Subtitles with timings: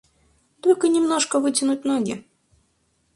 [0.63, 2.25] Только немножко вытянуть ноги.